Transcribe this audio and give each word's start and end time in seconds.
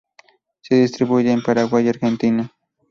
Se 0.61 0.73
distribuye 0.73 1.31
por 1.35 1.43
Paraguay 1.43 1.85
y 1.85 1.89
Argentina. 1.89 2.51